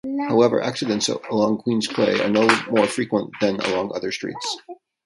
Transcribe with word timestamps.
However, 0.29 0.63
accidents 0.63 1.09
along 1.09 1.59
Queens 1.59 1.85
Quay 1.87 2.21
are 2.23 2.29
no 2.31 2.47
more 2.71 2.87
frequent 2.87 3.33
than 3.39 3.57
along 3.57 3.91
other 3.93 4.11
streets. 4.11 4.57